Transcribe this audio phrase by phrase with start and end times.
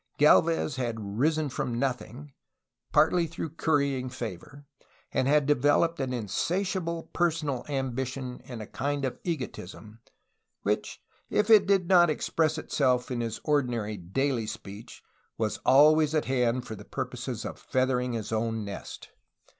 [0.17, 2.33] Gdlvez had risen from nothing,
[2.91, 4.65] partly through currying favor,
[5.11, 8.65] and had developed an in 210 A HISTORY OF CALIFORNIA satiable personal ambition and a
[8.65, 9.99] kind of egotism,
[10.63, 15.03] which if it did not express itself in his ordinary daily speech
[15.37, 17.35] was al ways at hand for the purpose of
[17.69, 19.09] ^'feathering his own nest.''